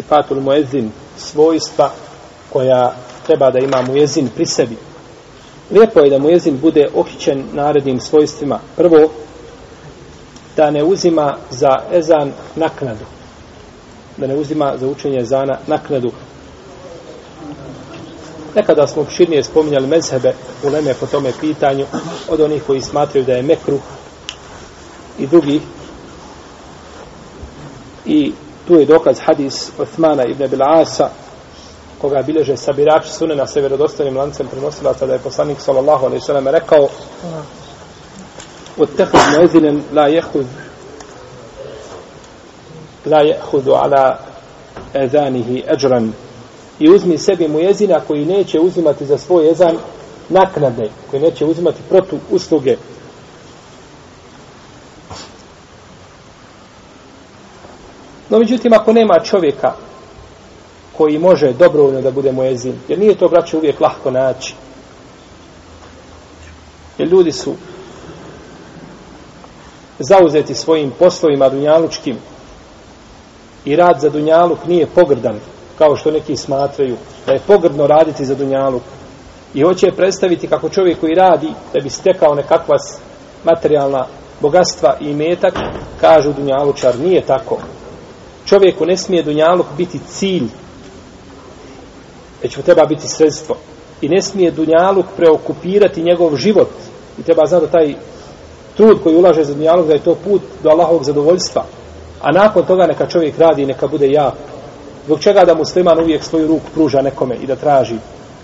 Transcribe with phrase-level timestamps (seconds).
[0.00, 1.90] sifatul muezin, svojstva
[2.52, 2.94] koja
[3.26, 4.76] treba da ima muezin pri sebi.
[5.70, 8.60] Lijepo je da muezin bude okićen narednim svojstvima.
[8.76, 9.10] Prvo,
[10.56, 13.04] da ne uzima za ezan naknadu.
[14.16, 16.12] Da ne uzima za učenje ezana naknadu.
[18.54, 21.86] Nekada smo širnije spominjali mezhebe u Leme po tome pitanju
[22.28, 23.80] od onih koji smatraju da je mekruh
[25.18, 25.60] i drugi.
[28.06, 28.32] I
[28.70, 31.08] tu je dokaz hadis Uthmana ibn Bil'asa,
[32.00, 36.88] koga bileže sabirač sunena na severodostanim lancem prenosila tada je poslanik sallallahu alaihi sallam rekao
[38.76, 40.46] Uttehud muezinen la jehud
[43.06, 44.18] la jehudu ala
[44.94, 46.12] ezanihi eđran
[46.78, 49.76] i uzmi sebi muezina koji neće uzimati za svoj ezan
[50.28, 52.76] naknade, koji neće uzimati protu usluge.
[58.30, 59.72] No, međutim, ako nema čovjeka
[60.96, 64.54] koji može dobrovoljno da bude mujezin, jer nije to, braće, uvijek lahko naći.
[66.98, 67.54] Jer ljudi su
[69.98, 72.16] zauzeti svojim poslovima dunjalučkim
[73.64, 75.40] i rad za dunjaluk nije pogrdan
[75.78, 78.82] kao što neki smatraju da je pogrdno raditi za dunjaluk
[79.54, 82.76] i hoće predstaviti kako čovjek koji radi da bi stekao nekakva
[83.44, 84.06] materijalna
[84.40, 85.54] bogatstva i metak
[86.00, 87.58] kažu dunjalučar nije tako
[88.46, 90.48] čovjeku ne smije dunjaluk biti cilj
[92.42, 93.56] već mu treba biti sredstvo.
[94.00, 96.70] I ne smije dunjaluk preokupirati njegov život.
[97.18, 97.94] I treba znati da taj
[98.76, 101.64] trud koji ulaže za dunjaluk da je to put do Allahovog zadovoljstva.
[102.22, 104.34] A nakon toga neka čovjek radi i neka bude jak.
[105.04, 107.94] Zbog čega da musliman uvijek svoju ruku pruža nekome i da traži,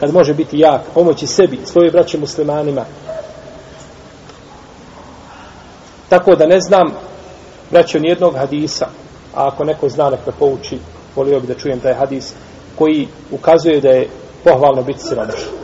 [0.00, 2.84] kad može biti jak, pomoći sebi, svoje braće muslimanima.
[6.08, 6.92] Tako da ne znam,
[7.70, 8.86] braćo, nijednog hadisa,
[9.34, 10.78] a ako neko zna nek me pouči,
[11.16, 12.32] volio bi da čujem taj hadis,
[12.78, 14.08] koji ukazuje da je
[14.44, 15.62] pohvalno biti siromašan.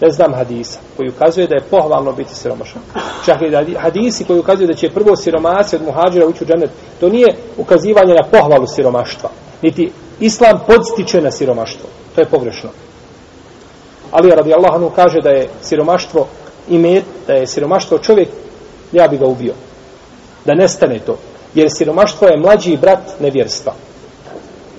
[0.00, 2.82] Ne znam hadisa koji ukazuje da je pohvalno biti siromašan.
[3.24, 6.70] Čak i hadisi koji ukazuju da će prvo siromasi od muhađira ući u džennet,
[7.00, 9.30] to nije ukazivanje na pohvalu siromaštva.
[9.62, 11.88] Niti islam podstiče na siromaštvo.
[12.14, 12.70] To je pogrešno.
[14.10, 16.26] Ali radi Allahanu kaže da je siromaštvo
[16.68, 18.28] ime, da je siromaštvo čovjek,
[18.92, 19.54] ja bi ga ubio.
[20.44, 21.18] Da nestane to.
[21.56, 23.72] Jer siromaštvo je mlađi brat nevjerstva.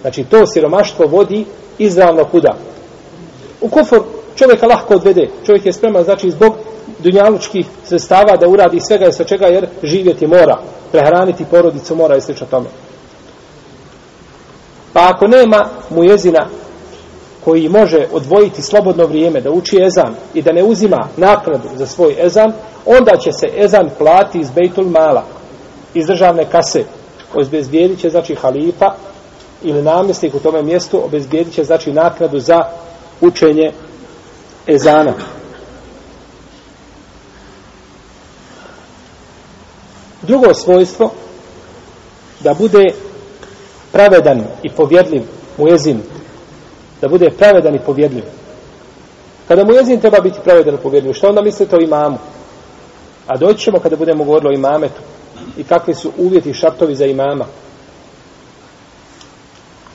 [0.02, 1.46] Znači to siromaštvo vodi
[1.78, 2.56] izravno kuda?
[3.62, 4.04] U kufor
[4.36, 5.30] čovjeka lahko odvede.
[5.46, 6.54] Čovjek je spreman, znači, zbog
[7.00, 10.58] dunjalučkih sredstava da uradi svega i sa čega, jer živjeti mora,
[10.92, 12.68] prehraniti porodicu mora i slično tome.
[14.94, 16.48] Pa ako nema mu jezina
[17.44, 22.16] koji može odvojiti slobodno vrijeme da uči ezan i da ne uzima naknadu za svoj
[22.20, 22.52] ezan,
[22.86, 25.24] onda će se ezan plati iz Bejtul Mala,
[25.98, 26.84] iz državne kase.
[27.34, 28.94] Obezbijedit će, znači, halifa
[29.64, 32.64] ili namjesnik u tome mjestu, obezbijedit će, znači, naknadu za
[33.22, 33.72] učenje
[34.68, 35.14] ezana.
[40.22, 41.12] Drugo svojstvo,
[42.40, 42.86] da bude
[43.92, 45.22] pravedan i povjedljiv
[45.58, 46.02] mu jezin.
[47.02, 48.24] Da bude pravedan i povjedljiv.
[49.48, 52.18] Kada mu jezin treba biti pravedan i povjedljiv, što onda mislite o imamu?
[53.28, 55.02] A doći ćemo kada budemo govorili o imametu
[55.58, 57.46] i kakvi su uvjeti šartovi za imama.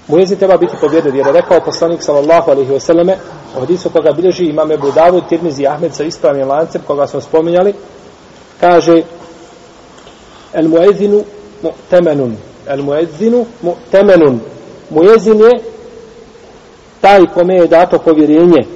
[0.08, 3.14] Mujezin treba biti povjedljiv, jer je rekao poslanik sallallahu alaihi wasallame,
[3.56, 7.74] u hadisu koga bilježi imam Ebu Davud, Tirmizi Ahmed sa ispravnim lancem, koga smo spominjali,
[8.60, 9.02] kaže
[10.52, 11.24] El muezinu
[11.62, 12.36] mu'temenun.
[12.66, 14.38] El muezinu mu'temenun.
[14.90, 15.60] Muezin je
[17.00, 18.66] taj kome je dato povjerenje.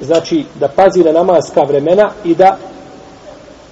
[0.00, 2.58] Znači da pazi na namaska vremena i da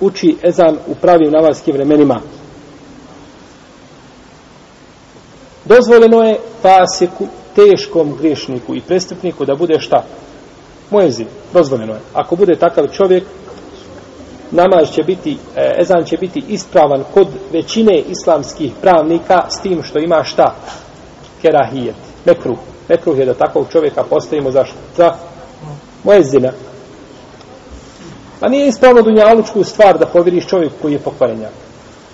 [0.00, 2.20] uči ezan u pravim namaskim vremenima.
[5.64, 10.04] Dozvoljeno je fasiku teškom griješniku i prestupniku da bude šta?
[10.90, 12.00] Moezin, dozvoljeno je.
[12.12, 13.24] Ako bude takav čovjek,
[14.50, 19.98] namaz će biti, e, ezan će biti ispravan kod većine islamskih pravnika s tim što
[19.98, 20.54] ima šta?
[21.42, 22.58] Kerahijet, mekruh.
[22.88, 24.76] Mekruh je da takvog čovjeka postavimo za šta?
[24.96, 25.14] Za
[26.04, 26.52] moezina.
[28.44, 31.52] A nije ispravno dunjalučku stvar da povjeriš čovjeku koji je pokvarenjak.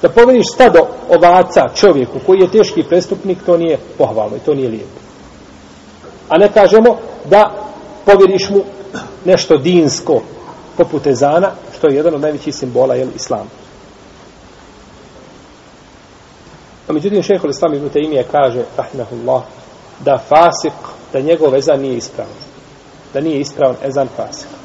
[0.02, 4.68] Da povjeriš stado ovaca čovjeku koji je teški prestupnik, to nije pohvalno i to nije
[4.68, 5.00] lijepo.
[6.28, 6.96] A ne kažemo
[7.30, 7.50] da
[8.04, 8.60] povjeriš mu
[9.24, 10.22] nešto dinsko
[10.76, 13.50] poput ezana, što je jedan od najvećih simbola jel, islam.
[16.88, 19.42] A međutim, šeho Islam ibn Taymije kaže, rahimahullah,
[20.04, 20.78] da fasik,
[21.12, 22.34] da njegov ezan nije ispravan.
[23.14, 24.59] Da nije ispravan ezan fasik.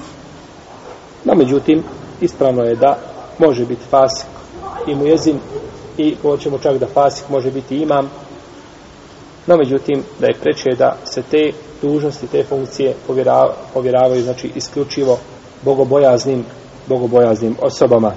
[1.26, 1.84] No, međutim,
[2.22, 2.98] ispravno je da
[3.38, 4.28] može biti fasik
[4.88, 5.40] i mujezin
[5.98, 8.10] i hoćemo čak da fasik može biti imam
[9.48, 11.52] No, međutim, da je preče da se te
[11.82, 15.20] dužnosti, te funkcije povjeravaju, povjeravaju znači, isključivo
[15.62, 16.46] bogobojaznim,
[16.88, 18.12] bogobojaznim osobama.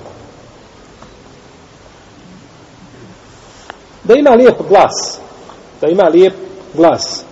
[4.05, 5.19] Da ima lijep glas,
[5.81, 6.35] da ima lijep
[6.75, 7.25] glas.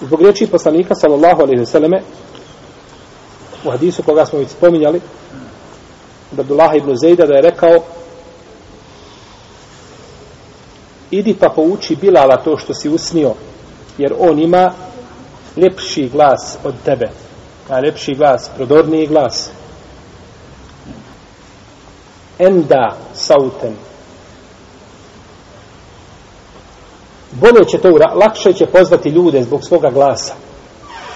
[0.00, 2.02] Zbog riječi poslanika, sallallahu alaihi vseleme,
[3.64, 5.00] u hadisu koga smo već spominjali,
[6.32, 7.82] od Abdullaha ibn Zejda da je rekao
[11.10, 13.34] idi pa pouči Bilala to što si usnio,
[13.98, 14.72] jer on ima
[15.56, 17.10] ljepši glas od tebe.
[17.68, 19.50] A ljepši glas, prodorniji glas.
[22.38, 23.74] Enda sauten.
[27.32, 30.34] Bolje će to, lakše će pozvati ljude zbog svoga glasa.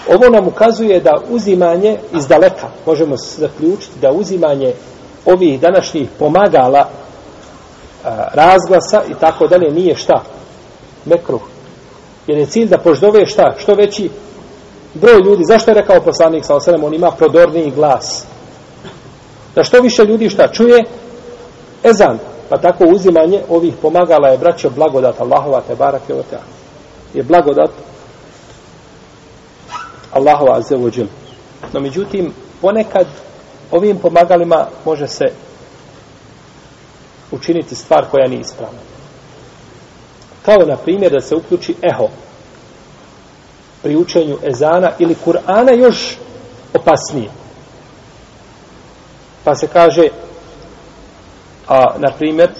[0.08, 4.72] Ovo nam ukazuje da uzimanje iz daleka, možemo zaključiti da uzimanje
[5.26, 6.88] ovih današnjih pomagala
[8.32, 10.22] razglasa i tako dalje nije šta?
[11.04, 11.40] Mekruh.
[12.26, 13.54] Jer je cilj da poždove šta?
[13.58, 14.10] Što veći
[14.94, 15.44] broj ljudi.
[15.44, 16.84] Zašto je rekao poslanik sa osadom?
[16.84, 18.24] On ima prodorniji glas.
[19.54, 20.84] Da što više ljudi šta čuje?
[21.84, 22.18] Ezan.
[22.48, 26.22] Pa tako uzimanje ovih pomagala je braćo blagodat Allahova te barake o.
[27.14, 27.70] Je blagodat
[30.14, 31.06] Allahova azzawajal.
[31.72, 33.06] No međutim, ponekad
[33.70, 35.24] ovim pomagalima može se
[37.30, 38.78] učiniti stvar koja nije ispravna.
[40.44, 42.08] Kao na primjer da se uključi eho
[43.82, 46.16] pri učenju ezana ili Kur'ana još
[46.74, 47.30] opasnije.
[49.44, 50.08] Pa se kaže
[51.68, 52.50] a na primjer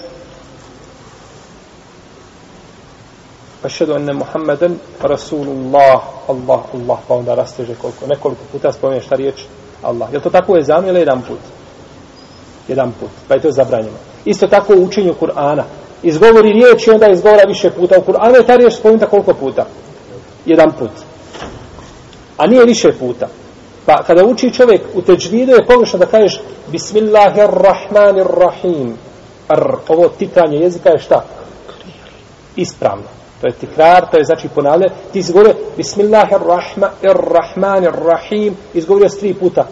[3.65, 9.43] Ašhedu enne Muhammeden Rasulullah Allah, Allah pa onda rasteže koliko nekoliko puta spomeneš šta riječ
[9.81, 10.13] Allah.
[10.13, 11.39] Je to tako u ezanu ili jedan put?
[12.67, 13.09] Jedan put.
[13.27, 13.97] Pa je to zabranjeno.
[14.25, 15.63] Isto tako u učenju Kur'ana.
[16.03, 17.99] Izgovori riječ i onda izgovora više puta.
[17.99, 19.65] U Kur'anu je ta riječ spomenuta koliko puta?
[20.45, 20.91] Jedan put.
[22.37, 23.27] A nije više puta.
[23.85, 26.41] Pa kada uči čovjek u teđvidu je pogrešno da kažeš
[26.71, 28.97] Bismillahirrahmanirrahim.
[29.47, 31.25] Ar, ovo titanje jezika je šta?
[32.55, 33.15] Ispravno.
[33.41, 34.87] To je tikrar, to je znači ponavlja.
[35.13, 38.57] Ti izgovore Bismillahirrahmanirrahim.
[38.73, 39.67] Izgovorio s tri puta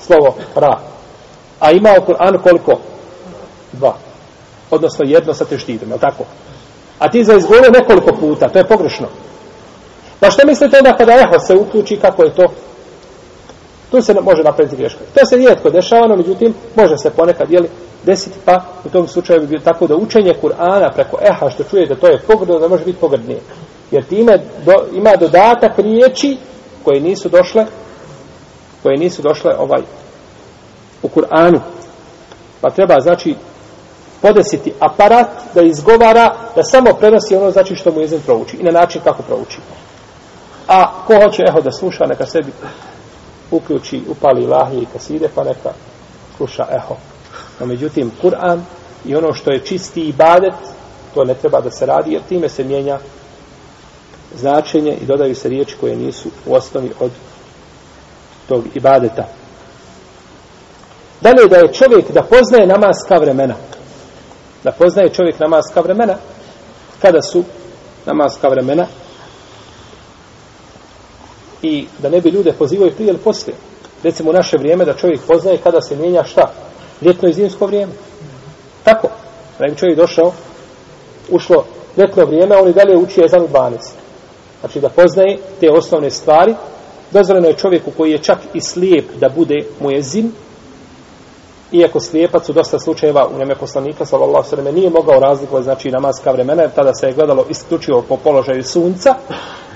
[0.00, 0.78] slovo ra.
[1.60, 2.78] A ima u Kur'anu koliko?
[3.72, 3.94] dva.
[4.70, 6.24] Odnosno jedno sa teštidom, je tako?
[6.98, 9.08] A ti za izgovore nekoliko puta, to je pogrešno.
[10.20, 12.52] Pa što mislite onda kada eho se uključi, kako je to?
[13.92, 15.00] Tu se može napraviti greška.
[15.14, 17.68] To se rijetko dešava, no međutim, može se ponekad, jeli,
[18.02, 21.86] desiti, pa u tom slučaju bi bilo tako da učenje Kur'ana preko eha, što čuje
[21.86, 23.40] da to je pogrdno, da može biti pogrdnije.
[23.90, 26.36] Jer time do, ima dodatak riječi
[26.84, 27.66] koje nisu došle,
[28.82, 29.82] koje nisu došle ovaj
[31.02, 31.60] u Kur'anu.
[32.60, 33.34] Pa treba, znači,
[34.22, 38.70] podesiti aparat da izgovara, da samo prenosi ono znači što mu jezin prouči i na
[38.70, 39.58] način kako prouči.
[40.68, 42.52] A ko hoće eho da sluša, neka sebi
[43.52, 45.72] uključi, upali lahije i kaside, pa neka
[46.36, 46.96] sluša eho.
[47.60, 48.60] No, međutim, Kur'an
[49.04, 50.54] i ono što je čisti ibadet,
[51.14, 52.98] to ne treba da se radi, jer time se mijenja
[54.34, 57.10] značenje i dodaju se riječi koje nisu u osnovi od
[58.48, 59.24] tog ibadeta.
[61.20, 63.54] Dalje da je čovjek da poznaje namaska vremena
[64.64, 66.14] da poznaje čovjek namaska vremena
[67.02, 67.44] kada su
[68.06, 68.86] namaska vremena
[71.62, 73.56] i da ne bi ljude pozivaju prije ili poslije.
[74.02, 76.52] Recimo u naše vrijeme da čovjek poznaje kada se mijenja šta?
[77.02, 77.92] Ljetno i zimsko vrijeme.
[78.84, 79.08] Tako.
[79.58, 80.32] Da bi čovjek došao
[81.30, 81.64] ušlo
[81.96, 83.70] ljetno vrijeme on i dalje uči jezan u 12
[84.60, 86.54] znači da poznaje te osnovne stvari.
[87.10, 90.32] Dozvoljeno je čovjeku koji je čak i slijep da bude mu je zim
[91.72, 96.30] iako slijepac u dosta slučajeva u njeme poslanika sallallahu sallam nije mogao razlikovati znači namaska
[96.30, 99.14] vremena jer tada se je gledalo isključivo po položaju sunca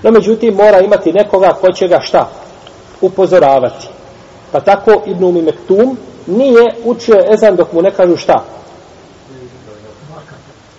[0.02, 2.28] no međutim mora imati nekoga ko će ga šta?
[3.00, 3.88] Upozoravati.
[4.52, 8.44] Pa tako Ibn Umi Mektum nije učio ezan dok mu ne kažu šta?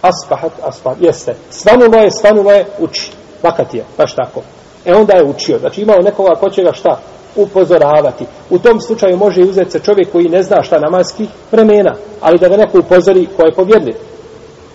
[0.02, 1.36] Asbahat, aspahat, jeste.
[1.50, 3.12] Svanulo je, svanulo je, uči.
[3.44, 4.42] Vakat je, baš tako.
[4.86, 7.00] E onda je učio, znači imao nekoga ko će ga šta?
[7.36, 8.26] Upozoravati.
[8.50, 12.50] U tom slučaju može uzeti se čovjek koji ne zna šta namaski vremena, ali da
[12.50, 13.96] ga neko upozori ko je povjedljiv.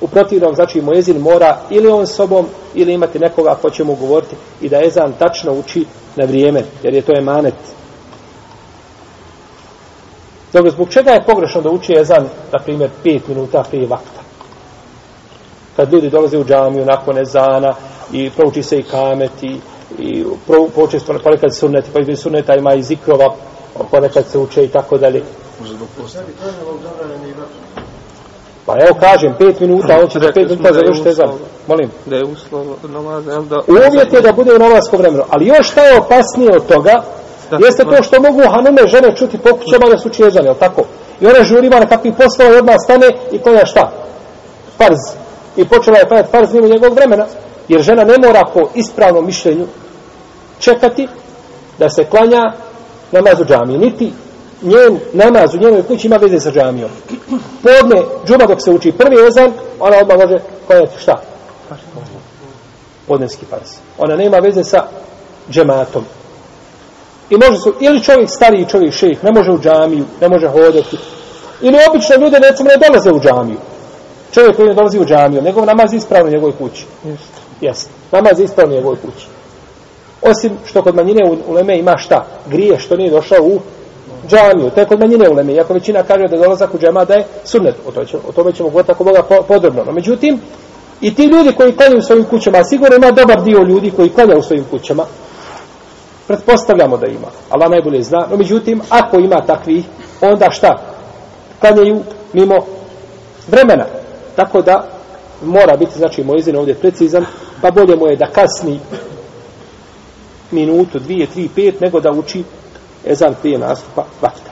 [0.02, 4.36] U protivnom, znači, Mojezin mora ili on sobom, ili imati nekoga ko će mu govoriti
[4.60, 5.84] i da Ezan tačno uči
[6.16, 7.54] na vrijeme, jer je to emanet.
[10.52, 14.20] Dobro, zbog čega je pogrešno da uči Ezan, na primjer, pet minuta prije vakta?
[15.76, 17.74] Kad ljudi dolaze u džamiju nakon Ezana
[18.12, 19.60] i prouči se i kamet i
[19.98, 20.24] i
[20.74, 23.34] počesto ponekad sunneti, pa između sunneta ima i zikrova,
[23.90, 25.22] ponekad se uče i tako dalje.
[28.66, 31.30] Pa evo kažem, pet minuta, on će za pet minuta završiti ezan.
[31.66, 31.90] Molim.
[32.06, 33.56] Da je uslov namaza, jel da...
[33.68, 35.24] Uvjet je da bude u namasko vremenu.
[35.30, 37.02] Ali još šta je opasnije od toga,
[37.52, 40.82] Da, jeste to što mogu hanume žene čuti po kućama da su čezane, jel tako?
[41.20, 43.92] I ona žurima na kakvih poslova i odmah stane i klanja šta?
[44.78, 44.98] Farz.
[45.56, 47.26] I počela je klanjati farz mimo njegovog vremena.
[47.68, 49.66] Jer žena ne mora po ispravnom mišljenju
[50.58, 51.08] čekati
[51.78, 52.52] da se klanja
[53.12, 53.78] namaz u džamiji.
[53.78, 54.12] Niti
[54.62, 56.90] njen namaz u njenoj kući ima veze sa džamijom.
[57.62, 61.20] Podne, džuma dok se uči prvi ezan, ona odmah može klanjati šta?
[63.08, 63.70] Podnevski farz.
[63.98, 64.84] Ona nema veze sa
[65.50, 66.04] džematom.
[67.30, 70.98] I može su, ili čovjek stariji čovjek šejih, ne može u džamiju, ne može hodati.
[71.60, 73.58] Ili obično ljude recimo ne dolaze u džamiju.
[74.32, 76.86] Čovjek koji ne dolazi u džamiju, njegov namaz je ispravno u njegovoj kući.
[77.04, 77.40] Jeste.
[77.60, 77.90] Jeste.
[78.12, 79.26] Namaz je ispravno u njegovoj kući.
[80.22, 82.26] Osim što kod manjine u Leme ima šta?
[82.46, 83.60] Grije što nije došao u
[84.28, 84.70] džamiju.
[84.70, 85.52] To je kod manjine uleme.
[85.52, 87.74] Iako većina kaže da dolazak u džema da je sunnet.
[87.88, 89.84] O, to ćemo, o tome ćemo govoriti ako Boga po- podrobno.
[89.84, 90.40] No, međutim,
[91.00, 94.08] i ti ljudi koji klanjaju u svojim kućama, a sigurno ima dobar dio ljudi koji
[94.08, 95.04] klanja u svojim kućama,
[96.26, 97.28] pretpostavljamo da ima.
[97.50, 98.26] Allah najbolje zna.
[98.30, 99.84] No, međutim, ako ima takvih,
[100.20, 100.80] onda šta?
[101.60, 102.02] Klanjaju
[102.32, 102.56] mimo
[103.48, 103.84] vremena.
[104.36, 104.88] Tako da
[105.42, 107.24] mora biti, znači, moj izin ovdje precizan,
[107.62, 108.80] pa bolje mu je da kasni
[110.50, 112.44] minutu, dvije, tri, pet, nego da uči
[113.04, 114.50] ezan prije nastupa vakta.